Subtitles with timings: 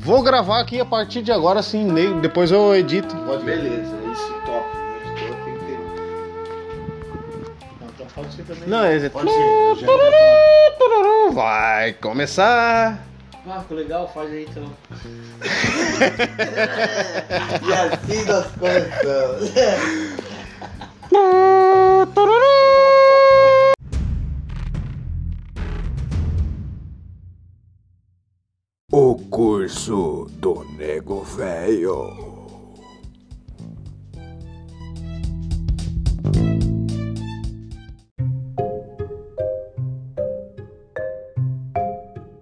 [0.00, 3.14] Vou gravar aqui a partir de agora, assim, ne- depois eu edito.
[3.18, 4.66] Pode Beleza, isso top.
[7.80, 8.68] Não, então pode ser também.
[8.68, 9.08] Não, é...
[9.08, 9.38] Pode ser.
[9.40, 12.98] eu já vou Vai começar.
[13.48, 14.64] Ah, ficou legal, faz aí então.
[17.62, 19.52] E assim nós começamos.
[31.02, 32.32] Nego Velho.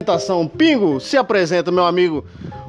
[0.01, 2.27] Apresentação Pingo, se apresenta, meu amigo.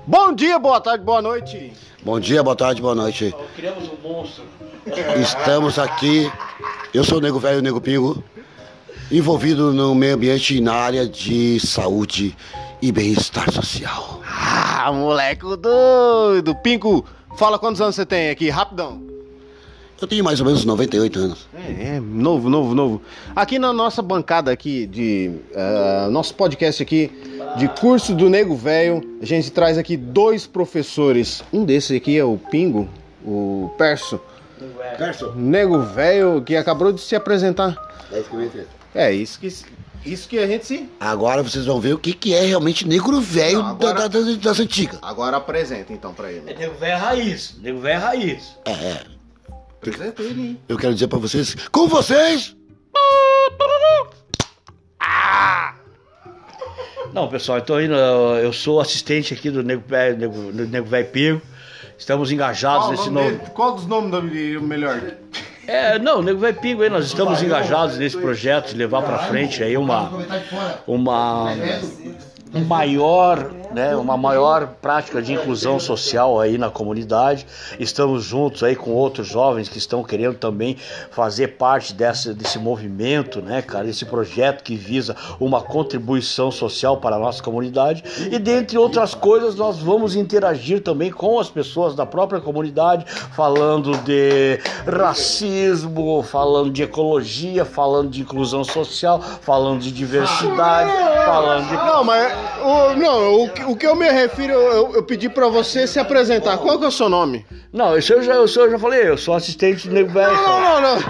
[0.07, 1.73] Bom dia, boa tarde, boa noite.
[2.03, 3.35] Bom dia, boa tarde, boa noite.
[3.55, 4.45] Criamos um monstro.
[5.19, 6.31] Estamos aqui.
[6.93, 8.23] Eu sou o Nego Velho, Nego Pingo,
[9.11, 12.35] envolvido no meio ambiente e na área de saúde
[12.81, 14.21] e bem-estar social.
[14.43, 16.55] Ah, moleque doido.
[16.55, 17.05] Pingo,
[17.37, 18.99] fala quantos anos você tem aqui, rapidão.
[20.01, 21.47] Eu tenho mais ou menos 98 anos.
[21.53, 23.01] É, é, novo, novo, novo.
[23.35, 27.11] Aqui na nossa bancada aqui de eh, nosso podcast aqui
[27.55, 31.43] de curso do Nego Velho, a gente traz aqui dois professores.
[31.53, 32.89] Um desses aqui é o Pingo,
[33.23, 34.19] o Perso,
[34.97, 37.77] Gerson, Nego Velho que acabou de se apresentar.
[38.11, 38.65] é isso que eu.
[38.95, 39.47] É isso que
[40.05, 43.19] isso que a gente se Agora vocês vão ver o que, que é realmente negro
[43.21, 44.99] velho agora- da, da- das, das antigas.
[45.01, 46.53] agora apresenta então pra É ele.
[46.53, 47.55] nego velho raiz.
[47.61, 48.57] Nego velho raiz.
[48.65, 49.03] É, é.
[49.77, 50.41] Apresenta ele.
[50.41, 50.59] aí.
[50.69, 52.55] Eu quero dizer pra vocês, com vocês,
[57.13, 61.41] Não, pessoal, então indo, eu sou assistente aqui do Nego Velho, Nego, do Nego Velho.
[61.97, 63.37] Estamos engajados Qual, nesse nome novo.
[63.39, 63.51] dele?
[63.53, 65.01] Qual dos nomes da melhor?
[65.71, 69.63] É, não, Nego Velho Pingo aí, nós estamos engajados nesse projeto de levar pra frente
[69.63, 70.11] aí uma.
[70.85, 71.53] uma
[72.53, 77.45] um maior, né, uma maior prática de inclusão social aí na comunidade.
[77.79, 80.77] Estamos juntos aí com outros jovens que estão querendo também
[81.11, 87.15] fazer parte dessa, desse movimento, né, cara, esse projeto que visa uma contribuição social para
[87.15, 88.03] a nossa comunidade.
[88.31, 93.97] E dentre outras coisas, nós vamos interagir também com as pessoas da própria comunidade, falando
[93.99, 100.91] de racismo, falando de ecologia, falando de inclusão social, falando de diversidade,
[101.25, 105.03] falando de Não, mas o, não, o, que- o que eu me refiro, eu, eu
[105.03, 106.57] pedi pra você se apresentar.
[106.57, 107.45] Qual que é o seu nome?
[107.71, 110.33] Não, isso eu já, isso eu já falei, eu sou assistente do Nego Velho.
[110.33, 110.59] Não, só.
[110.59, 111.01] não, não.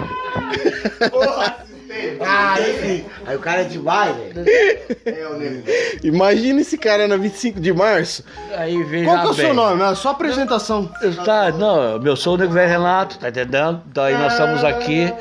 [2.24, 3.04] Ah, enfim.
[3.26, 5.64] Aí o cara é demais, velho.
[6.02, 8.24] Imagina esse cara na 25 de março.
[8.56, 9.82] Aí veja Qual que é o seu nome?
[9.82, 10.90] A sua apresentação.
[11.24, 13.82] Tá, não, meu sou o Nego Velho Renato, tá entendendo?
[13.86, 15.12] Daí nós estamos aqui,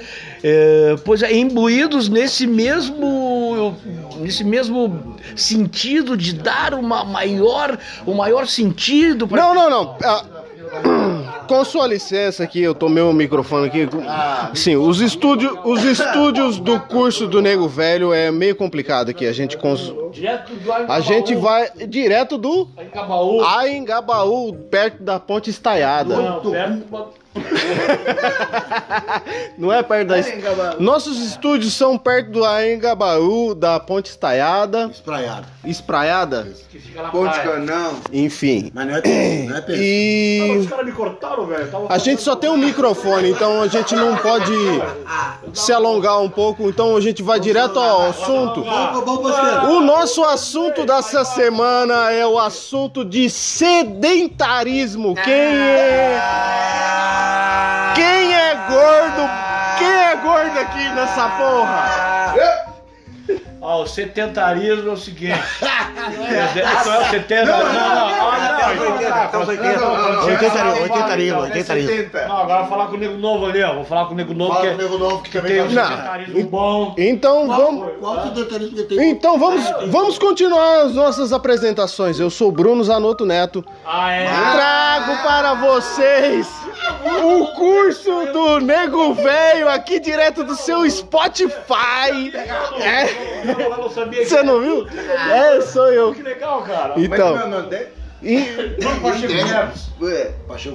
[0.44, 3.06] é, pois é, imbuídos nesse mesmo,
[4.18, 7.78] nesse mesmo sentido de dar uma maior,
[8.08, 9.98] um maior sentido para Não, não, não.
[10.04, 10.24] Ah,
[11.48, 13.88] com sua licença aqui, eu tomei o microfone aqui.
[14.54, 19.26] Sim, os estúdios, os estúdios do curso do Nego Velho é meio complicado aqui.
[19.26, 19.94] A gente cons...
[20.88, 23.44] a gente vai direto do Engabaú.
[23.44, 26.16] Aengabaú, perto da Ponte Estaiada.
[26.16, 27.21] Não, perto do-
[29.58, 30.76] Não é perto da.
[30.80, 34.92] Nossos estúdios são perto do Aengabaú, da Ponte Estaiada.
[35.64, 37.52] Espraiada, que fica na Ponte praia.
[37.52, 38.00] Canão.
[38.12, 38.72] enfim.
[38.74, 39.82] Mas não é perto, não é perto.
[39.82, 41.68] E Os caras me cortaram, velho.
[41.70, 44.52] Tava a gente só tem um microfone, então a gente não pode
[45.54, 48.62] se alongar um pouco, então a gente vai direto ao assunto.
[49.70, 55.14] O nosso assunto dessa semana é o assunto de sedentarismo.
[55.16, 57.21] Quem é.
[58.82, 59.30] É gordo?
[59.78, 62.72] Quem é gordo aqui nessa porra?
[63.64, 65.40] Ó, o setentarismo é o seguinte.
[65.62, 67.82] não é o 70, não, não, não.
[68.10, 69.38] Ah, não, então tá.
[69.38, 71.90] Oitentarismo, oitentarismo, oitentarismo.
[71.92, 72.28] 70.
[72.28, 73.76] Não, agora vou falar com o nego novo ali, ó.
[73.76, 75.62] Vou falar com o nego novo Fala que, com o nego novo que também tem
[75.62, 76.96] um tá- sedentarismo bom.
[76.98, 78.00] Então vamos.
[78.00, 79.10] Qual sedentarismo que tem?
[79.12, 82.20] Então vamos, vamos continuar as nossas apresentações.
[82.20, 83.64] Eu sou Bruno Zanotto Neto.
[83.86, 84.26] Ah, é?
[84.26, 86.61] Trago para vocês
[87.04, 92.32] o curso do Nego Velho aqui direto do seu Spotify.
[92.80, 94.88] É, você não viu?
[94.88, 96.14] É, sou eu.
[96.14, 96.94] Que legal, cara.
[96.98, 97.36] Então,
[98.24, 98.78] e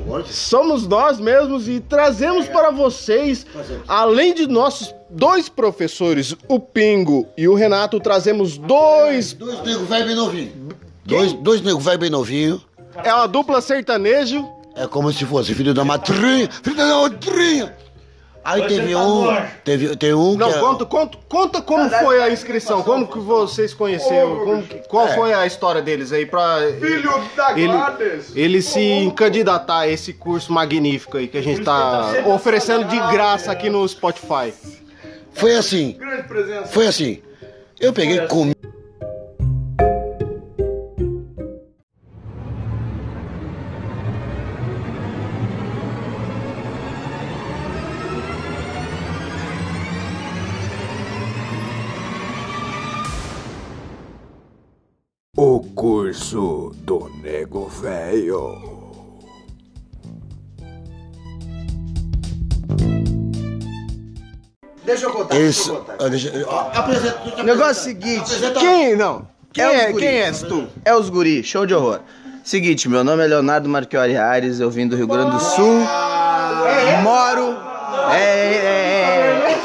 [0.05, 0.27] Gordo?
[0.29, 3.47] somos nós mesmos e trazemos para vocês,
[3.87, 9.33] além de nossos dois professores, o Pingo e o Renato, trazemos dois.
[9.33, 10.69] Dois nego velho bem novinho.
[11.05, 12.61] Dois, dois nego velho bem novinho.
[13.05, 14.45] É uma dupla sertanejo.
[14.77, 17.75] É como se fosse filho da madrinha, filho da madrinha.
[18.45, 19.27] Aí teve um.
[19.65, 20.57] Teve, teve um Não, que.
[20.57, 25.35] é- conta, conta, conta como foi a inscrição, como que vocês conheceram, como qual foi
[25.35, 28.37] a história deles aí pra Filho da ele, Gladys.
[28.37, 33.51] ele se candidatar a esse curso magnífico aí que a gente tá oferecendo de graça
[33.51, 34.55] aqui no Spotify.
[35.33, 35.97] Foi assim.
[35.99, 36.67] Grande presença.
[36.67, 37.21] Foi assim.
[37.81, 38.55] Eu peguei comi.
[64.85, 65.37] Deixa eu contar.
[65.37, 65.71] Esse.
[65.99, 67.19] ah, deixa- ah, Apresenta.
[67.41, 68.31] O negócio é o seguinte.
[68.59, 69.27] Quem não?
[69.53, 70.05] Quem É é, guri.
[70.07, 70.69] quem és tu?
[70.85, 72.01] É os guri, show de horror.
[72.45, 75.81] Seguinte, meu nome é Leonardo Marchiori Aires, eu vim do Rio Grande do Sul.
[77.03, 77.57] Moro.
[78.13, 79.57] É, é, é,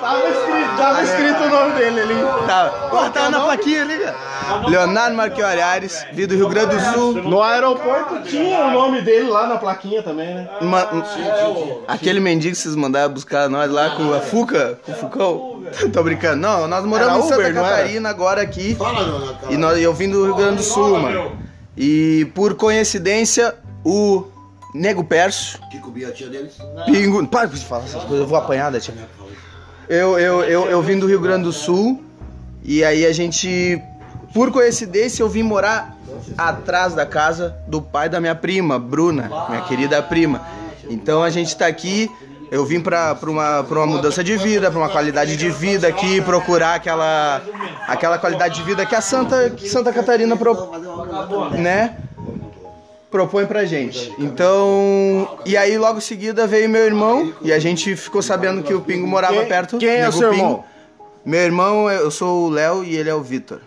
[0.00, 2.14] Tava escrito, tava escrito o nome dele ali.
[2.46, 4.16] Tá na plaquinha ali, cara.
[4.68, 7.12] Leonardo Marchiori Aires, vim do Rio Grande do Sul.
[7.22, 10.48] No aeroporto tinha o nome dele lá na plaquinha também, né?
[10.60, 10.88] Uma-
[11.88, 15.62] aquele mendigo que vocês mandaram buscar nós lá com a Fuca, com o Fucão.
[15.92, 16.36] Tô brincando.
[16.36, 17.52] Não, nós moramos em Santa?
[17.52, 18.74] Catarina agora aqui.
[18.76, 19.52] Fala, Leonardo.
[19.52, 21.32] E nós, eu vim do Rio Grande do Sul, mano.
[21.76, 23.54] E por coincidência,
[23.84, 24.24] o
[24.72, 26.54] Nego Perso, Que comia a tia deles?
[26.86, 27.26] Pingo.
[27.26, 28.94] Para de falar essas coisas, eu vou apanhar da tia.
[29.88, 32.02] Eu, eu, eu, eu vim do Rio Grande do Sul
[32.66, 33.80] e aí a gente,
[34.34, 35.96] por coincidência, eu vim morar
[36.36, 40.44] atrás da casa do pai da minha prima, Bruna, minha querida prima.
[40.90, 42.10] Então a gente tá aqui.
[42.50, 45.88] Eu vim pra, pra, uma, pra uma mudança de vida, pra uma qualidade de vida
[45.88, 47.42] aqui, procurar aquela,
[47.88, 50.54] aquela qualidade de vida que a Santa, que Santa Catarina pro,
[51.52, 51.96] né?
[53.10, 54.12] propõe pra gente.
[54.18, 58.74] Então, e aí logo em seguida veio meu irmão e a gente ficou sabendo que
[58.74, 59.78] o Pingo morava perto.
[59.78, 60.42] quem é o seu Pingo.
[60.42, 60.64] irmão?
[61.26, 63.60] Meu irmão, eu sou o Léo e ele é o Vitor.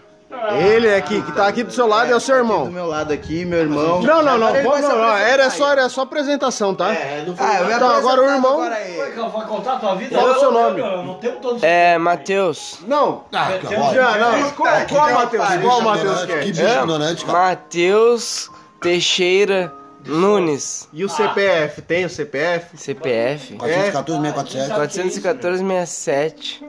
[0.64, 2.66] Ele é aqui, que tá aqui do seu lado é o seu Do irmão.
[2.68, 4.02] meu lado aqui, meu irmão.
[4.02, 6.88] Não, não, não, não, não, era só, era só apresentação, tá?
[6.88, 8.60] Ah, eu me Então, agora o irmão-.
[8.60, 10.16] Vai contar a tua vida?
[10.16, 10.80] Fala o seu nome.
[10.80, 12.80] Eu não tenho todos É, Matheus.
[12.88, 13.50] Não, Ah,
[13.94, 14.52] já, não.
[14.52, 15.48] Qual, qual Matheus?
[15.62, 17.38] Qual Matheus Que ignorante, cara.
[17.40, 19.74] Matheus Teixeira
[20.06, 20.88] Nunes.
[20.94, 21.82] E o CPF?
[21.82, 22.78] Tem o CPF?
[22.78, 25.22] CPF 414, 647.
[25.22, 26.64] 414 67.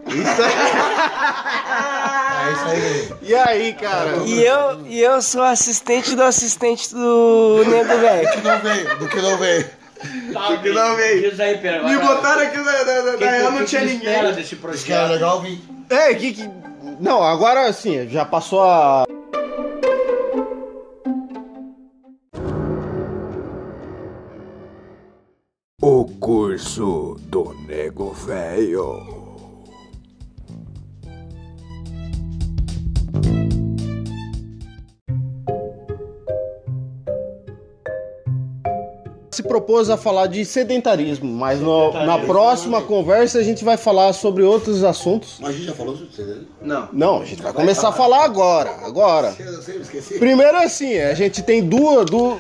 [2.41, 3.15] É isso aí.
[3.23, 4.17] E aí, cara?
[4.27, 8.31] E eu, e eu sou assistente do assistente do Nego Velho.
[8.31, 9.71] Que não veio, do que não veio.
[10.63, 11.31] que não veio.
[11.31, 11.83] Diz aí, Pera.
[11.85, 14.35] Me botaram aqui na, na, na, que, na que, não tinha que ninguém.
[14.35, 15.13] desse Isso que era projeto?
[15.13, 15.63] legal, vi.
[15.91, 16.51] É, que, que...
[16.99, 19.05] Não, agora sim, já passou a...
[27.71, 29.21] Nego Velho.
[39.31, 44.13] se propôs a falar de sedentarismo, mas no- na próxima conversa a gente vai falar
[44.13, 45.37] sobre outros assuntos.
[45.41, 46.41] Mas a gente já falou sobre né?
[46.61, 46.89] Não.
[46.93, 49.33] Não, a gente vai começar a falar agora, agora.
[49.39, 50.19] Eu sempre esqueci.
[50.19, 52.39] Primeiro assim, a gente tem duas, du...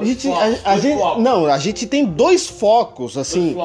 [0.00, 3.56] a gente, a, a gente, não, a gente tem dois focos assim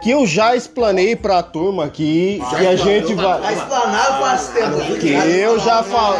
[0.00, 4.98] que eu já explanei pra turma aqui que a gente Tá vai, explanado faz tempo.
[5.00, 6.16] que eu já falo,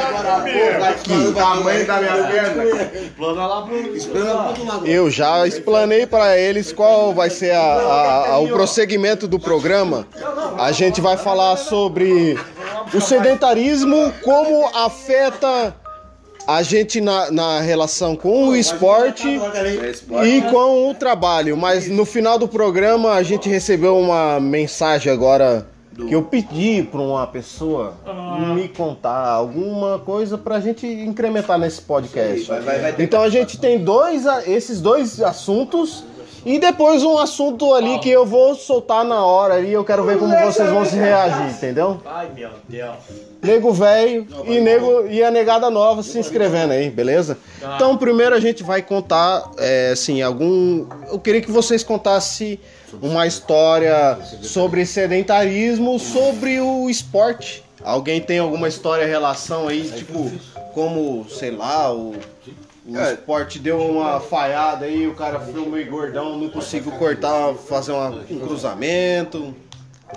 [1.02, 2.90] Que tamanho da minha perna.
[3.16, 4.86] Plana lá pro.
[4.86, 10.06] eu já explanei pra eles qual vai ser a- a- a- o prosseguimento do programa.
[10.58, 12.38] A gente vai falar sobre
[12.92, 15.74] o sedentarismo, como afeta
[16.48, 19.28] a gente na, na relação com o esporte
[20.24, 21.56] e com o trabalho.
[21.58, 27.00] Mas no final do programa a gente recebeu uma mensagem agora que eu pedi para
[27.00, 27.94] uma pessoa
[28.54, 32.46] me contar alguma coisa pra gente incrementar nesse podcast.
[33.02, 36.04] Então a gente tem dois a- esses dois assuntos
[36.44, 40.18] e depois um assunto ali que eu vou soltar na hora ali, eu quero ver
[40.18, 42.00] como vocês vão se reagir, entendeu?
[42.04, 42.96] Ai, meu Deus.
[43.42, 47.38] Nego velho e nego e a negada nova se inscrevendo aí, beleza?
[47.76, 50.86] Então primeiro a gente vai contar, é, assim, algum.
[51.10, 52.58] Eu queria que vocês contassem
[53.00, 57.64] uma história sobre sedentarismo, sobre o esporte.
[57.82, 60.30] Alguém tem alguma história em relação aí, tipo,
[60.74, 62.14] como, sei lá, o,
[62.88, 67.92] o esporte deu uma falhada aí, o cara foi meio gordão, não conseguiu cortar, fazer
[67.92, 69.54] uma- um cruzamento.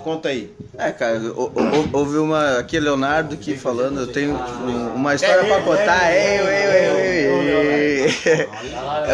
[0.02, 0.50] Conta aí.
[0.78, 2.56] É, cara, hou- hou- houve uma.
[2.58, 6.10] Aqui, Leonardo, aqui falando, eu tenho um- uma história pra contar.
[6.10, 8.48] Ei, ei, ei, ei.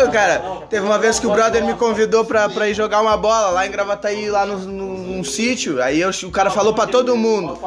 [0.00, 3.16] Eu, cara, teve uma vez que o brother me convidou pra, pra ir jogar uma
[3.16, 5.82] bola lá em Gravataí, lá no, no- num sítio.
[5.82, 7.58] Aí eu- o cara falou pra todo mundo: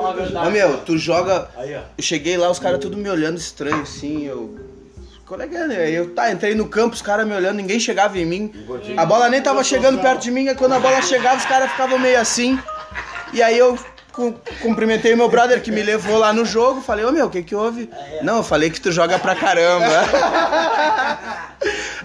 [0.48, 1.50] Ô meu, tu joga.
[1.98, 4.56] Eu cheguei lá, os caras tudo me olhando estranho assim, eu.
[5.32, 5.90] Qual é que é, né?
[5.90, 8.52] Eu tá, entrei no campo, os caras me olhando, ninguém chegava em mim.
[8.98, 11.72] A bola nem tava chegando perto de mim, e quando a bola chegava, os caras
[11.72, 12.60] ficavam meio assim.
[13.32, 13.80] E aí eu
[14.12, 17.44] cu- cumprimentei meu brother que me levou lá no jogo, falei, ô meu, o que
[17.44, 17.90] que houve?
[18.22, 19.88] Não, eu falei que tu joga pra caramba.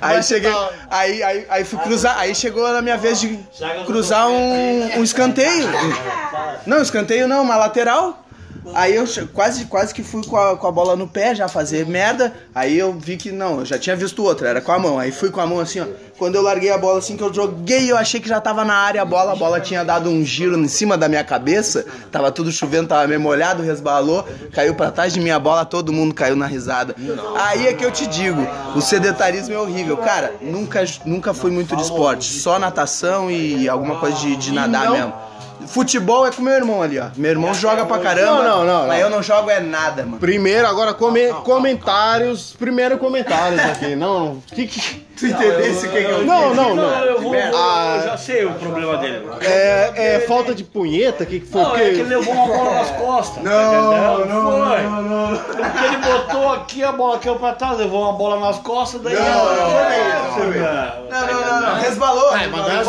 [0.00, 0.54] aí cheguei,
[0.88, 3.40] aí, aí, aí fui cruzar, aí chegou na minha vez de
[3.86, 5.66] cruzar um, um escanteio.
[6.64, 8.24] Não, escanteio não, uma lateral.
[8.74, 11.86] Aí eu quase, quase que fui com a, com a bola no pé já fazer
[11.86, 12.32] merda.
[12.54, 14.98] Aí eu vi que não, eu já tinha visto outra, era com a mão.
[14.98, 15.86] Aí fui com a mão assim, ó.
[16.18, 18.74] Quando eu larguei a bola assim que eu joguei, eu achei que já tava na
[18.74, 19.32] área a bola.
[19.32, 21.84] A bola tinha dado um giro em cima da minha cabeça.
[22.10, 25.92] Tava tudo chovendo, tava meio molhado, resbalou, caiu pra trás de mim a bola, todo
[25.92, 26.94] mundo caiu na risada.
[27.36, 28.40] Aí é que eu te digo,
[28.74, 29.96] o sedentarismo é horrível.
[29.98, 34.90] Cara, nunca, nunca fui muito de esporte, só natação e alguma coisa de, de nadar
[34.90, 35.12] mesmo.
[35.66, 37.06] Futebol é com meu irmão ali, ó.
[37.16, 38.42] Meu irmão joga pra caramba.
[38.42, 39.06] Não, não, não, Mas não.
[39.06, 40.18] eu não jogo é nada, mano.
[40.18, 42.54] Primeiro, agora come- comentários.
[42.58, 43.94] Primeiro comentários aqui.
[43.96, 46.84] Não, que que- Tu entendesse o que que eu Não, não, não.
[47.04, 47.34] eu vou.
[47.34, 48.02] Ah.
[48.04, 49.26] Eu já sei o problema dele.
[49.42, 51.24] É, é falta de punheta?
[51.24, 51.62] O que, foi?
[51.62, 52.14] Não, é que ele Porque...
[52.14, 53.42] levou uma bola nas costas.
[53.42, 54.82] Não, não, Foi.
[54.82, 55.38] não, não, não.
[55.38, 59.14] Porque ele botou aqui, a bola caiu pra trás, levou uma bola nas costas, daí.
[59.14, 59.70] Não, não,
[60.50, 61.60] não.
[61.60, 61.74] Não.
[61.76, 62.30] Resbalou.
[62.30, 62.84] Vai, mas não é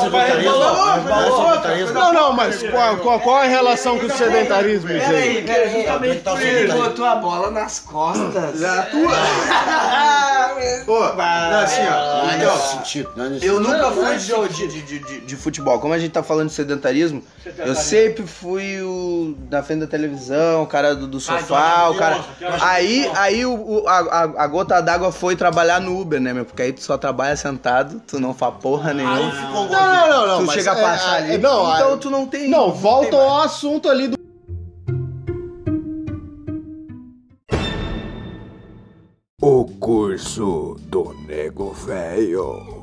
[2.13, 5.05] não é mas qual, qual, qual é a relação com o sedentarismo, gente?
[5.05, 5.81] Peraí, peraí.
[5.81, 8.59] Justamente Tá Ele botou a bola nas costas.
[8.59, 9.11] Já tua.
[10.85, 12.23] Pô, não, assim, ó.
[12.23, 13.73] Não é nesse sentido, não é nesse Eu sentido.
[13.73, 14.17] nunca fui
[14.67, 15.79] de, de, futebol.
[15.79, 17.21] Como a gente tá falando de sedentarismo,
[17.57, 22.23] eu sempre fui o da frente da televisão, o cara do, do sofá, o cara.
[22.61, 26.45] Aí, aí o, o- a, a- a gota d'água foi trabalhar no Uber, né, meu?
[26.45, 29.17] Porque aí tu só trabalha sentado, tu não faz porra nenhuma.
[29.31, 30.37] Não, não, não, não.
[30.39, 31.37] tu mas chega a é, passar é, ali.
[31.37, 32.49] Não, então é- tu não tem.
[32.49, 33.29] não, tem volta mais.
[33.29, 34.17] ao assunto ali do.
[39.41, 42.76] O curso do Nego Velho.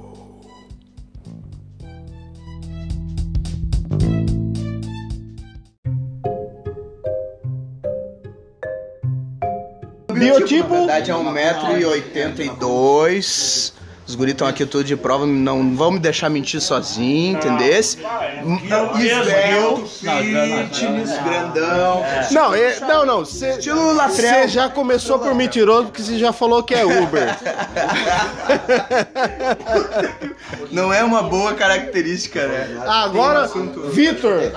[10.44, 10.68] Na Biotipo.
[10.74, 13.72] verdade é 1,82m.
[14.06, 17.96] Os guris estão aqui tudo de prova, não vão me deixar mentir sozinho, entendesse?
[19.00, 22.04] Esbelto, fitness, grandão.
[22.30, 23.20] Não, é- não, não.
[23.20, 24.46] Você Estilo Latrell.
[24.46, 27.34] já começou por mentiroso porque você já falou que é Uber.
[30.70, 32.82] Não é uma boa característica, né?
[32.86, 33.50] Agora,
[33.90, 34.52] Vitor,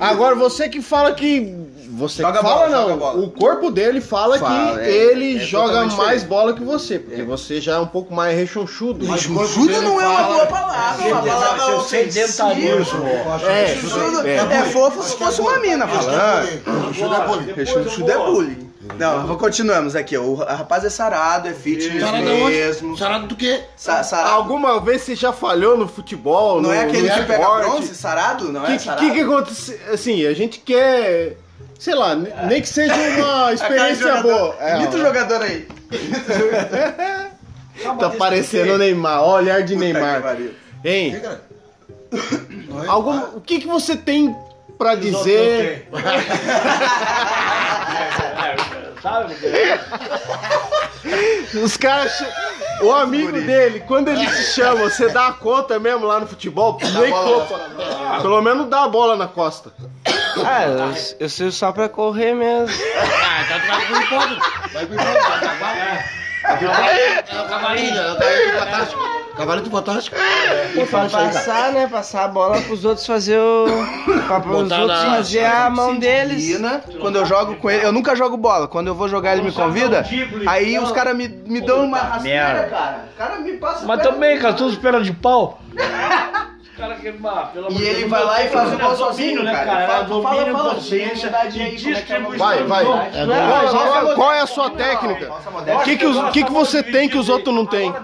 [0.00, 1.65] agora você que fala que.
[1.96, 2.82] Você Joga que fala bola, não.
[2.88, 3.24] joga bola.
[3.24, 6.24] O corpo dele fala, Fala, que é, ele é joga mais diferente.
[6.26, 9.06] bola que você, porque você já é um pouco mais rechonchudo.
[9.16, 13.04] Judo não é uma boa palavra, uma palavra sedentarismo.
[13.48, 14.56] É, é.
[14.58, 16.48] é fofo se fosse uma mina falando.
[16.48, 17.88] É bullying.
[17.88, 18.66] Judo é bullying.
[18.98, 20.16] Não, vamos- continuamos aqui.
[20.16, 20.22] ó.
[20.22, 22.96] O rapaz é sarado, é fitness Sarado mesmo.
[22.96, 23.62] Sarado do quê?
[23.76, 24.34] Sa- sarado.
[24.34, 26.60] Alguma vez você já falhou no futebol?
[26.62, 28.52] Não no, é aquele que pega bronze, sarado?
[28.52, 29.00] Não O é que, sarado?
[29.06, 29.80] que, que acontece?
[29.92, 31.36] Assim, a gente quer.
[31.78, 34.56] Sei lá, ne- nem que seja uma experiência jogador- boa.
[34.60, 35.68] É, Imita o jogador aí.
[38.00, 40.36] tá parecendo o Neymar, ó, olhar de Puta que Neymar.
[40.84, 41.22] Hein?
[42.88, 44.34] Algum, o que, que você tem
[44.78, 45.88] pra dizer?
[49.02, 49.34] Sabe?
[51.62, 52.24] Os caras.
[52.82, 56.78] O amigo dele, quando ele te chama, você dá a conta mesmo lá no futebol?
[56.98, 57.58] Nem conta.
[58.20, 59.72] Pelo menos dá a bola na costa.
[60.44, 62.66] Ah, eu, eu sei só pra correr mesmo.
[64.72, 65.46] Vai pro hipódromo,
[66.44, 69.02] É o cavalinho, é o cavalinho fantástico.
[69.36, 70.16] Cavalinho fantástico.
[70.76, 71.86] E pra passar, né?
[71.86, 73.66] Passar a bola pros outros fazer o.
[74.26, 76.58] Pra os Botar outros na- fazer a mão deles.
[77.00, 78.66] Quando eu jogo com ele, eu nunca jogo bola.
[78.68, 80.06] Quando eu vou jogar, ele me convida.
[80.46, 82.68] Aí os caras me, me dão uma rasteira, merda.
[82.68, 83.04] cara.
[83.12, 83.84] O cara me passa.
[83.86, 84.12] Mas perna.
[84.12, 85.60] também, cara, tudo perna de pau.
[86.76, 88.76] Os caras que, ah, pelo amor E de ele vai lá e faz o é
[88.76, 89.64] gol sozinho, né, cara?
[89.64, 89.86] cara?
[89.86, 92.46] Fala- É domínio, fala- consciência verdade e é é distribuição.
[92.46, 92.84] Vai, vai.
[92.84, 95.32] de Qual, é a sua técnica?
[95.74, 97.94] O que, que, os- que, que você tem que os outros não têm?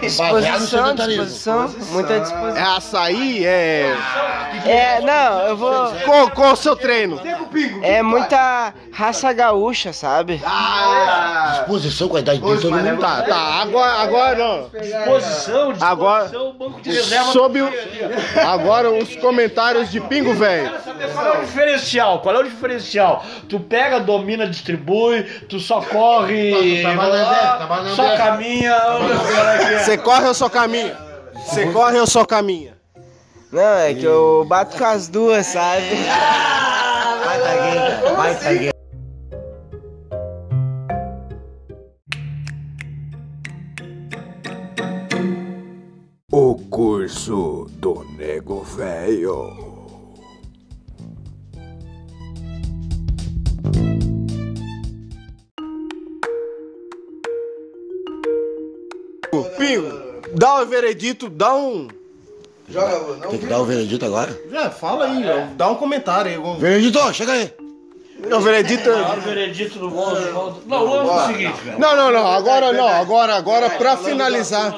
[0.00, 2.56] Disposição, disposição, muita disposição.
[2.56, 3.44] É açaí?
[3.44, 3.96] É.
[4.66, 5.92] É, não, eu vou.
[6.04, 7.20] Qual, qual é o seu treino?
[7.82, 10.42] É muita raça gaúcha, sabe?
[11.52, 13.36] Disposição com a idade dele, todo mundo Tá, tá.
[13.62, 14.62] Agora, agora não.
[14.80, 17.32] Disposição, disposição, Agora, o banco de reserva.
[17.32, 17.72] Sob o,
[18.46, 20.70] Agora os comentários de Pingo Velho.
[21.12, 22.20] Qual é o diferencial?
[22.20, 23.24] Qual é o diferencial?
[23.48, 28.76] Tu pega, domina, distribui, tu só corre, trabalha ah, dentro, trabalha só caminha.
[29.78, 30.96] Você corre ou só caminha?
[31.34, 32.76] Você corre ou só caminha?
[33.50, 35.82] Não, é que eu bato com as duas, sabe?
[37.24, 38.14] Vai, tá.
[38.16, 38.71] Vai, tá
[48.42, 49.72] Nego Velho.
[59.56, 59.92] Pingo,
[60.34, 61.88] dá um veredito, dá um.
[62.68, 64.36] Joga, não Tem que dar o veredito agora?
[64.50, 65.22] Já, fala aí,
[65.56, 66.60] dá um comentário aí.
[66.60, 67.61] Veredito, chega aí.
[68.34, 68.90] O veredito.
[68.90, 70.20] Agora o veredito do Volta.
[70.66, 71.78] Não, o lance é o seguinte, velho.
[71.78, 72.26] Não, não, não.
[72.26, 72.88] Agora não.
[72.88, 74.74] Agora, agora para finalizar,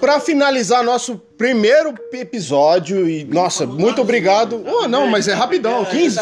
[0.00, 4.64] para finalizar nosso primeiro episódio e nossa, muito obrigado.
[4.66, 6.20] Oh, não, mas é rapidão, 15.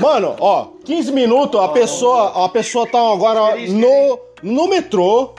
[0.00, 5.34] Mano, ó, 15 minutos, a pessoa, a pessoa tá agora no no metrô,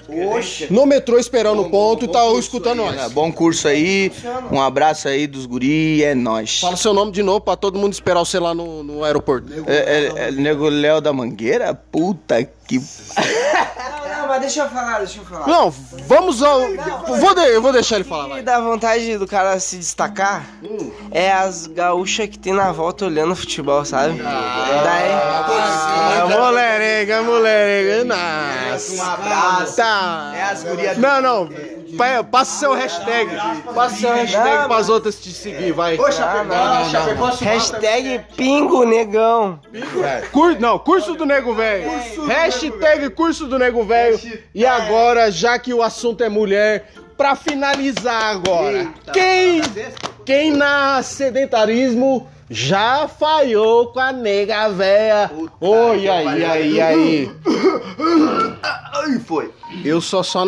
[0.69, 3.11] no metrô esperando o ponto e tá escutando É, nós.
[3.11, 4.11] bom curso aí,
[4.51, 6.59] um abraço aí dos guri, é nóis.
[6.59, 9.51] Fala seu nome de novo pra todo mundo esperar você lá no, no aeroporto.
[9.67, 11.73] É, é, é Nego Léo da Mangueira?
[11.73, 12.79] Puta que.
[14.13, 15.47] Não, não, mas deixa eu falar, deixa eu falar.
[15.47, 15.69] Não,
[16.07, 16.61] vamos ao.
[17.19, 18.33] Vou de- eu vou deixar ele falar.
[18.33, 20.47] O que dá vontade do cara se destacar
[21.11, 24.17] é as gaúchas que tem na volta olhando futebol, sabe?
[24.21, 25.11] Daí.
[25.11, 28.05] Ah, molerenga, molerenga,
[28.73, 28.93] nossa.
[28.95, 29.75] Um abraço.
[29.75, 30.33] Tá.
[30.35, 31.49] É as gurias Não, não.
[31.97, 33.29] Pa- Passa seu hashtag.
[33.73, 35.97] Passa seu hashtag Não, pras outras te seguir, vai.
[37.41, 39.59] Hashtag Pingo Negão.
[40.31, 41.89] Cur- não, curso do nego velho.
[42.27, 44.19] Hashtag curso do nego velho.
[44.53, 48.87] E agora, já que o assunto é mulher, pra finalizar agora.
[49.11, 49.61] Quem,
[50.25, 55.31] quem na sedentarismo já falhou com a nega véia?
[55.59, 57.31] Oi, aí, aí, aí.
[58.61, 59.51] Ai, foi.
[59.83, 60.45] Eu só só.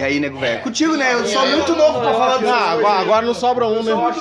[0.00, 0.62] E aí, nego velho?
[0.62, 1.12] Contigo, né?
[1.12, 2.50] Eu sou muito novo pra falar disso.
[2.50, 3.92] Ah, agora, agora não sobra um, Eu né?
[4.08, 4.20] acho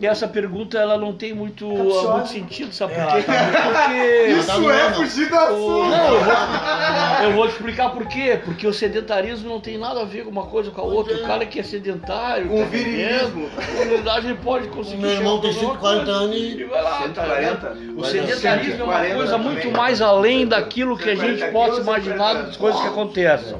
[0.00, 3.22] que essa pergunta ela não tem muito, muito sentido, sabe por quê?
[3.22, 4.26] Porque.
[4.40, 8.40] Isso é fugir da o- Não, eu vou, eu vou te explicar por quê.
[8.44, 11.14] Porque o sedentarismo não tem nada a ver com uma coisa com a outra.
[11.14, 13.48] O cara que é sedentário, Um tá virilismo.
[13.78, 14.96] Na verdade, ele pode conseguir.
[15.00, 17.68] Meu irmão tem chegar a alguma 140 coisa anos e- e vai lá, tá 140?
[17.68, 17.98] ligado?
[18.00, 19.52] O sedentarismo é uma 140 coisa também.
[19.52, 23.54] muito mais além daquilo que a gente possa imaginar das coisas que acontecem.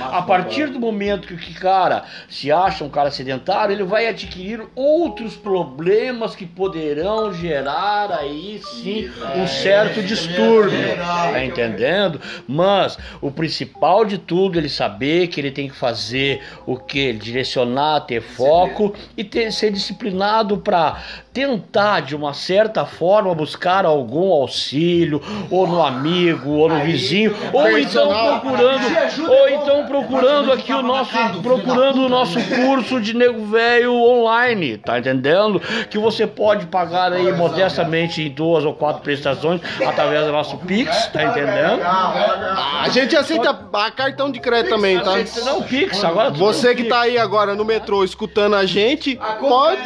[0.00, 4.62] A partir do momento que o cara se acha um cara sedentário, ele vai adquirir
[4.74, 10.78] outros problemas que poderão gerar aí sim um certo distúrbio.
[10.96, 12.20] Tá entendendo?
[12.48, 17.12] Mas o principal de tudo é ele saber que ele tem que fazer o que?
[17.12, 24.32] Direcionar, ter foco e ter, ser disciplinado para tentar de uma certa forma buscar algum
[24.32, 28.86] auxílio, ou no amigo, ou no vizinho, ou então procurando,
[29.28, 34.98] ou então procurando aqui o nosso, procurando o nosso curso de nego velho online, tá
[34.98, 35.60] entendendo?
[35.90, 41.06] Que você pode pagar aí modestamente em duas ou quatro prestações através do nosso Pix,
[41.08, 41.82] tá entendendo?
[41.82, 45.12] A gente aceita a cartão de crédito também, tá?
[45.44, 46.88] Não, Pix, agora tudo Você que Pix.
[46.88, 49.80] tá aí agora no metrô escutando a gente, pode.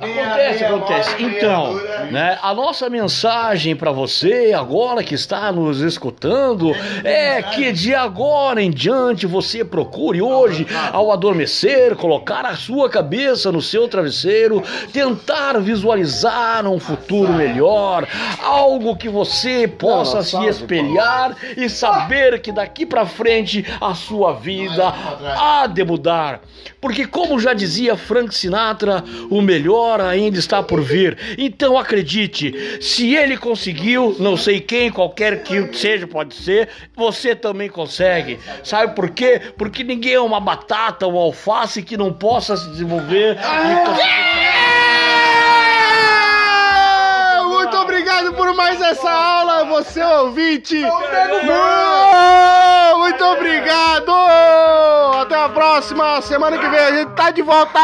[0.00, 1.22] Acontece, acontece.
[1.22, 1.74] Então,
[2.10, 6.72] né, a nossa mensagem para você agora que está nos escutando
[7.04, 13.52] é que de agora em diante você procure hoje, ao adormecer, colocar a sua cabeça
[13.52, 18.06] no seu travesseiro, tentar visualizar um futuro melhor,
[18.42, 24.94] algo que você possa se espelhar e saber que daqui para frente a sua vida
[25.36, 26.40] há de mudar.
[26.80, 31.18] Porque como já dizia Frank Sinatra, o melhor ainda está por vir.
[31.36, 37.68] Então acredite, se ele conseguiu, não sei quem, qualquer que seja, pode ser, você também
[37.68, 38.38] consegue.
[38.64, 39.40] Sabe por quê?
[39.58, 43.36] Porque ninguém é uma batata ou alface que não possa se desenvolver.
[43.36, 44.10] e conseguir-
[47.32, 47.76] Ah, Muito
[48.10, 50.80] obrigado por mais essa aula, você ouvinte.
[50.80, 50.90] Não,
[52.98, 54.10] Muito obrigado.
[55.20, 56.20] Até a próxima.
[56.22, 57.78] Semana que vem a gente tá de volta.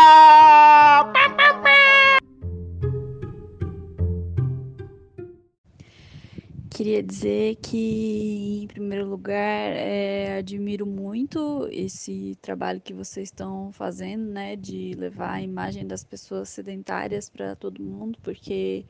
[6.77, 14.31] Queria dizer que, em primeiro lugar, é, admiro muito esse trabalho que vocês estão fazendo,
[14.31, 18.85] né, de levar a imagem das pessoas sedentárias para todo mundo, porque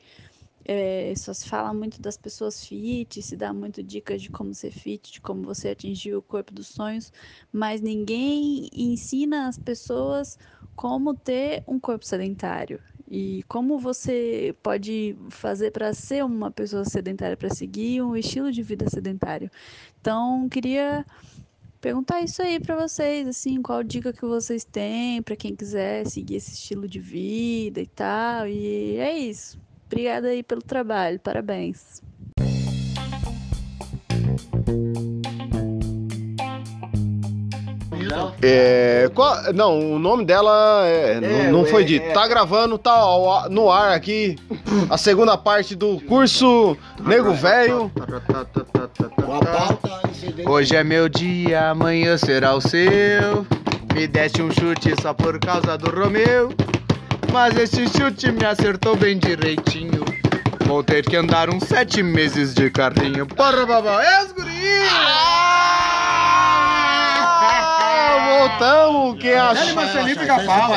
[0.67, 4.71] é, só se fala muito das pessoas fit, se dá muito dicas de como ser
[4.71, 7.11] fit, de como você atingir o corpo dos sonhos,
[7.51, 10.37] mas ninguém ensina as pessoas
[10.75, 17.37] como ter um corpo sedentário e como você pode fazer para ser uma pessoa sedentária,
[17.37, 19.49] para seguir um estilo de vida sedentário.
[20.01, 21.05] Então, queria
[21.79, 26.35] perguntar isso aí para vocês, assim, qual dica que vocês têm para quem quiser seguir
[26.35, 28.47] esse estilo de vida e tal.
[28.47, 29.66] E é isso.
[29.87, 32.01] Obrigada aí pelo trabalho, parabéns.
[38.41, 42.11] É, qual- não, o nome dela é, não, não foi dito.
[42.13, 44.35] Tá gravando, tá ao- no ar aqui
[44.89, 47.91] a segunda parte do curso Nego Velho.
[50.47, 53.45] Hoje é meu dia, amanhã será o seu.
[53.93, 56.49] Me deste um chute só por causa do Romeu.
[57.39, 60.03] Mas esse chute me acertou bem direitinho.
[60.65, 63.27] Vou ter que andar uns sete meses de carrinho.
[63.27, 64.89] Porra, babá, é os guris!
[67.39, 69.21] Ah, voltamos!
[69.21, 70.73] Quem achou, Marcelinho fica pau,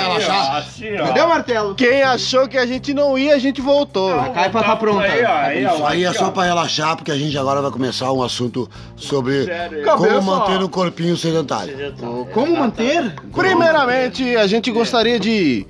[0.59, 1.07] Assim, ó.
[1.07, 1.75] Cadê o martelo?
[1.75, 4.21] quem achou que a gente não ia, a gente voltou.
[4.21, 5.05] A caipa tá pronta.
[5.07, 6.31] Aí, ó, aí, ó, Isso aí é aqui, só ó.
[6.31, 10.21] pra relaxar, porque a gente agora vai começar um assunto sobre Sério, como Cabeça.
[10.21, 11.95] manter o corpinho sedentário.
[12.35, 13.15] Como manter?
[13.35, 15.67] Primeiramente, a gente gostaria de,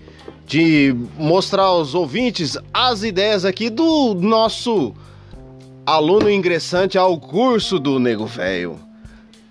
[0.50, 4.92] de mostrar aos ouvintes as ideias aqui do nosso
[5.86, 8.76] aluno ingressante ao curso do Nego Velho.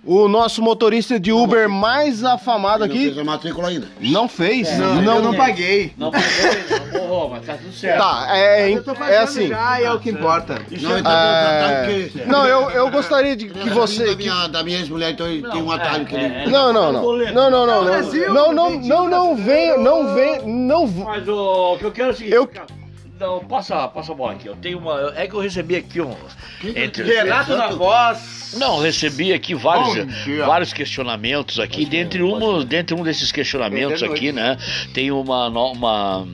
[0.03, 3.87] O nosso motorista de Uber mais afamado Não fez aqui a matrícula ainda.
[3.99, 4.77] não fez.
[4.77, 5.93] Não, eu não paguei.
[5.97, 7.97] Não pegou, não mas tá tudo certo.
[7.99, 9.47] Tá, é, Eu tô é fazendo assim.
[9.49, 10.61] já e é o que importa.
[10.81, 12.09] Não, então, É.
[12.25, 14.05] Não, eu, eu gostaria de que você.
[14.11, 16.23] Da minha, da minha ex-mulher, então tem um atalho que ele...
[16.25, 16.49] é, é.
[16.49, 17.17] Não, não, não.
[17.33, 17.83] Não, não, não.
[17.83, 20.87] Brasil, Não, não, Argentina, não, não vem, não vem, não.
[20.87, 22.35] Mas o que eu quero é o seguinte.
[22.35, 22.78] Eu- cara,
[23.19, 24.47] Não, passa, passa a bola aqui.
[24.47, 25.13] Eu tenho uma.
[25.15, 26.15] É que eu recebi aqui um.
[26.63, 28.55] Entre, Renato na voz.
[28.57, 30.07] Não, recebi aqui vários,
[30.45, 31.85] vários questionamentos aqui.
[31.85, 34.57] Dentre um, dentre um desses questionamentos aqui, né?
[34.93, 35.49] Tem uma.
[35.49, 36.27] uma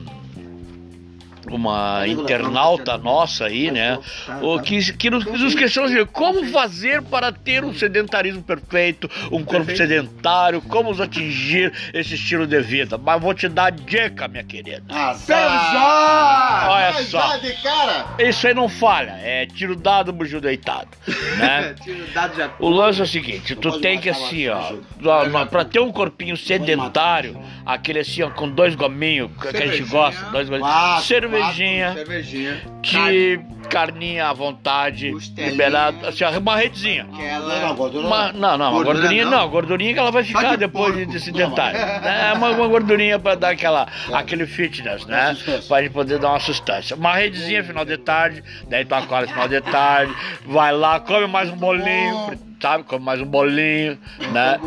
[1.54, 3.98] uma internauta nossa aí, né?
[4.42, 9.44] O que, que nos, nos questiona assim, como fazer para ter um sedentarismo perfeito, um
[9.44, 12.98] corpo sedentário, como nos atingir esse estilo de vida.
[12.98, 14.82] Mas vou te dar dica, minha querida.
[15.26, 16.70] Pesado!
[16.70, 18.06] Olha só, de cara.
[18.18, 20.88] isso aí não falha, é tiro dado, bugio deitado,
[21.38, 21.74] né?
[21.82, 22.50] Tiro dado já.
[22.58, 24.72] O lance é o seguinte, tu tem que assim, ó,
[25.46, 30.24] pra ter um corpinho sedentário, aquele assim, ó, com dois gominhos que a gente gosta,
[30.26, 31.04] dois gominhos,
[31.44, 32.60] cervejinha, Cervejinha.
[32.82, 35.50] de carninha à vontade, Costelinha.
[35.50, 37.06] liberado, assim, uma redezinha.
[37.12, 37.72] Aquela.
[37.72, 39.30] Uma, não, não, uma Gordura gordurinha não?
[39.32, 41.12] não, gordurinha que ela vai ficar de depois de, porco.
[41.12, 41.78] de sedentário.
[42.06, 45.36] É uma, uma gordurinha pra dar aquela, aquele fitness, né?
[45.66, 46.94] Pra gente poder dar uma sustância.
[46.96, 51.50] Uma redezinha final de tarde, daí tu acorda final de tarde, vai lá, come mais
[51.50, 52.84] um bolinho, sabe?
[52.84, 53.98] Come mais um bolinho,
[54.32, 54.58] né?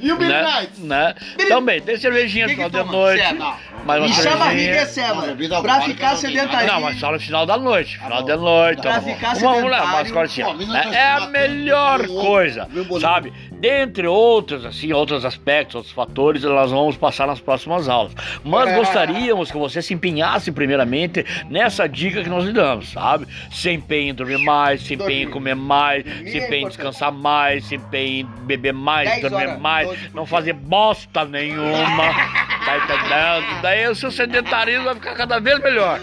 [0.00, 0.68] E o né?
[0.78, 1.14] né?
[1.48, 2.92] Também, tem cervejinha que final de toma?
[2.92, 3.56] noite, Ceva.
[3.84, 6.66] mais uma Encher a barriga é Pra ficar sedentário.
[6.66, 7.98] Não, mas só no final da noite.
[7.98, 8.82] Final da noite.
[8.82, 10.90] Pra então, ficar uma, uma, sedentário, umas coisinhas, pô, né?
[10.92, 12.68] É a melhor coisa,
[13.00, 13.32] sabe?
[13.64, 18.12] Dentre outros, assim, outros aspectos, outros fatores, nós vamos passar nas próximas aulas.
[18.44, 18.76] Mas É.
[18.76, 23.26] gostaríamos que você se empenhasse primeiramente nessa dica que nós lhe damos, sabe?
[23.50, 27.10] Se empenhe em dormir mais, se empenhe em comer mais, se é empenhe em descansar
[27.10, 32.04] mais, se empenhe em beber mais, dormir horas, mais, não fazer bosta nenhuma,
[32.64, 33.62] tá entendendo?
[33.62, 36.00] Daí o seu sedentarismo vai ficar cada vez melhor.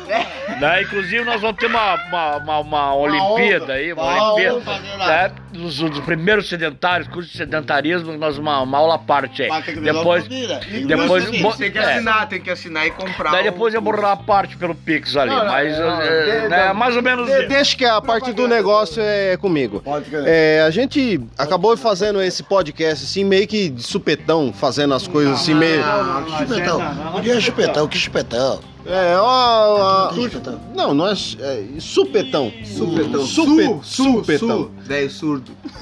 [0.59, 0.81] Né?
[0.83, 5.31] Inclusive nós vamos ter uma, uma, uma, uma Olimpíada aí, uma Uma Olimpíada, né?
[5.51, 9.49] Dos, dos primeiros sedentários, curso de sedentarismo, nós uma, uma aula à parte aí.
[9.81, 11.81] Depois, depois, bo- Tem que é.
[11.95, 13.31] assinar, tem que assinar e comprar.
[13.31, 16.73] Daí depois eu borrar a parte pelo Pix ali, Não, mas não, é, né, não.
[16.73, 19.83] mais ou menos De- deixa que a parte do negócio é comigo.
[20.25, 25.33] É, a gente acabou fazendo esse podcast assim, meio que de supetão, fazendo as coisas
[25.41, 25.81] assim, meio.
[26.53, 27.17] Ah, que chupetão.
[27.17, 27.87] O que é chupetão?
[27.87, 28.59] Que chupetão?
[28.85, 30.09] É, ó.
[30.09, 30.13] ó,
[30.75, 32.51] não, não é, é supetão.
[32.65, 33.25] Supetão.
[33.25, 34.47] Supe- Su, su, supetão.
[34.47, 34.71] su.
[34.83, 35.51] Velho surdo.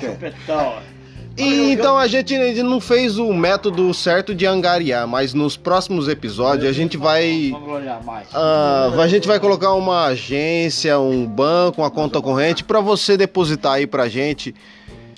[0.00, 0.36] Crer.
[1.38, 6.08] E então a gente ainda não fez o método certo de angariar, mas nos próximos
[6.08, 7.50] episódios a gente vai.
[7.52, 8.26] Vamos olhar mais.
[8.32, 13.74] ah, a gente vai colocar uma agência, um banco, uma conta corrente para você depositar
[13.74, 14.54] aí pra gente.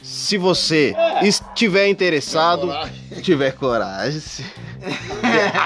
[0.02, 2.70] Se você estiver interessado,
[3.22, 4.20] tiver coragem.
[4.20, 4.44] se-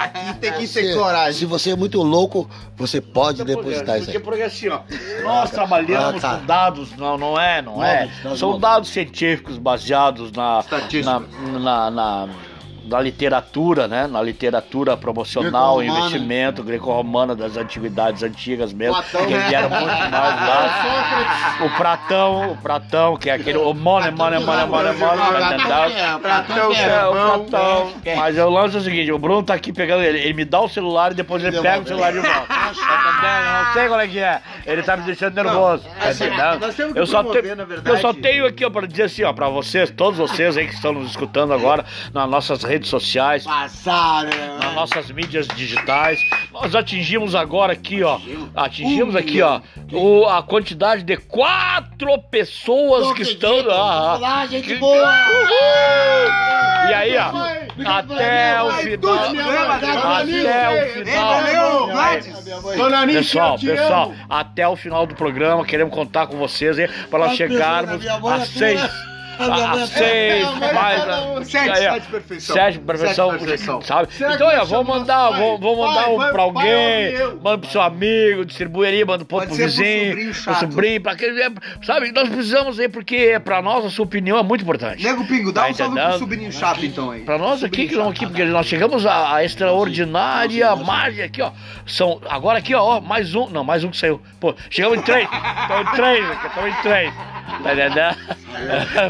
[0.03, 1.35] Aqui tem que ter coragem.
[1.41, 4.23] Se você é muito louco, você pode depositar isso Porque, aí.
[4.25, 4.81] porque assim, ó,
[5.23, 6.37] nós trabalhamos Ah, tá.
[6.39, 8.09] com dados, não, não é, não é.
[8.37, 11.23] São dados científicos baseados na, Estatística.
[11.61, 12.29] na, na,
[12.93, 14.07] na, literatura, né?
[14.07, 19.27] Na literatura promocional, investimento greco-romana das antiguidades antigas mesmo, Platão.
[19.27, 21.63] que vieram muito mais lá.
[21.63, 26.21] O Pratão, o Pratão, que é aquele o money, money, money, tá entendendo?
[26.21, 27.93] Pratão, o Platão.
[28.17, 30.69] Mas eu lanço o seguinte, o Bruno tá aqui pegando ele, ele me dá o
[30.69, 32.47] celular e depois ele pega o celular de volta.
[33.67, 34.41] Não sei qual é que é.
[34.67, 35.85] Ele tá me deixando nervoso.
[35.99, 36.61] Tá entendendo?
[36.61, 37.97] nós temos que Eu só, promover, na verdade.
[37.97, 40.75] eu só tenho aqui ó, pra dizer assim, ó, pra vocês, todos vocês aí que
[40.75, 46.19] estão nos escutando agora nas nossas redes sociais, Passaram, nas nossas mídias digitais.
[46.53, 48.19] Nós atingimos agora aqui, ó.
[48.55, 49.61] Atingimos aqui, ó,
[49.93, 53.53] o, a quantidade de quatro pessoas que estão.
[53.71, 54.17] Ah, ah.
[54.17, 55.13] Olá, gente boa!
[56.89, 57.31] E aí, ó,
[57.87, 59.19] até o final.
[60.13, 61.43] Até o final.
[62.77, 67.37] Dona Pessoal, pessoal, até o final do programa queremos contar com vocês aí para nós
[67.37, 69.12] chegarmos a seis.
[69.39, 72.55] A seis, mais a, Sete, aí, ó, sete perfeição.
[72.57, 73.83] Sete perfeição, Sete perfeição.
[73.83, 74.13] sabe?
[74.15, 75.41] Será Então, ó, me vou mandar, pai?
[75.41, 77.41] vou, vou mandar Pai, um pra alguém, eu.
[77.43, 81.01] manda pro seu amigo, distribui ali, manda pro pro ser pro vizinho, sobrinho pro sobrinho,
[81.01, 81.43] pra aquele,
[81.83, 82.13] sabe?
[82.13, 85.03] Nós precisamos aí, porque pra nós a sua opinião é muito importante.
[85.03, 87.23] Nego Pingo, dá Tá um salve pro sobrinho chato então aí.
[87.23, 91.51] Pra nós aqui, que não aqui, porque nós chegamos à, à extraordinária margem aqui, ó.
[91.87, 93.49] São, agora aqui, ó, ó, mais um.
[93.49, 94.21] Não, mais um que saiu.
[94.39, 95.29] Pô, chegamos em três.
[95.63, 97.13] Estamos em três aqui, estamos em três.
[97.63, 98.17] Tá entendendo?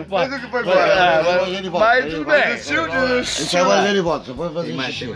[0.11, 1.25] Mas o que foi É, embora?
[1.25, 2.53] mas- Mas tudo bem.
[2.55, 5.15] Esse é mais ele volta, só pode fazer xixi.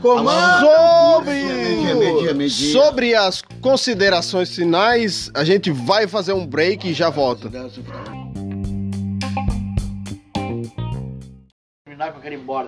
[0.00, 2.72] Sobre, Media, media, media.
[2.72, 7.50] sobre as considerações finais, a gente vai fazer um break e já volta.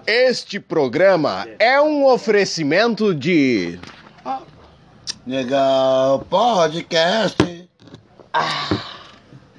[0.06, 3.78] Este programa é um oferecimento de
[5.26, 7.68] Legal, podcast.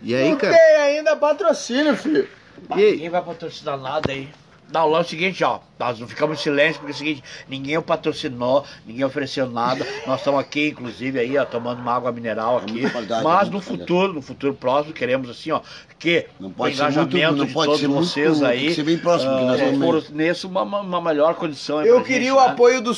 [0.04, 0.54] E aí, cara?
[0.54, 2.28] Tem ainda patrocínio, filho.
[2.76, 4.30] Ninguém vai patrocinar nada aí.
[4.72, 5.60] Não, o lance é o seguinte, ó.
[5.80, 9.86] Nós não ficamos em silêncio, porque é o seguinte, ninguém patrocinou, ninguém ofereceu nada.
[10.08, 12.82] Nós estamos aqui, inclusive, aí, ó, tomando uma água mineral aqui.
[12.82, 13.62] Mas muita no qualidade.
[13.68, 15.62] futuro, no futuro próximo, queremos assim, ó,
[16.00, 18.48] que Não o pode ser muito- engajamento não de pode todos ser muito- vocês tem
[18.48, 18.68] aí.
[18.68, 21.78] que ser bem próximo, porque nós ah, vamos- for nesse uma, uma- melhor condição.
[21.80, 22.48] aí Eu queria gente, o né?
[22.48, 22.96] apoio dos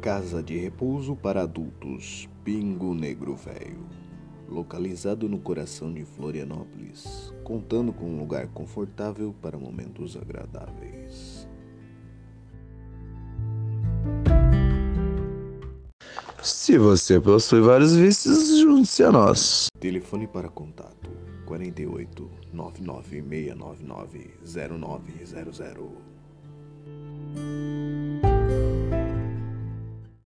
[0.00, 3.84] Casa de repouso para adultos, Pingo Negro Velho.
[4.48, 11.46] Localizado no coração de Florianópolis, contando com um lugar confortável para momentos agradáveis.
[16.42, 19.66] Se você possui vários vícios, junte-se a nós.
[19.78, 21.10] Telefone para contato
[21.44, 24.30] 48 99699
[24.80, 25.60] 0900.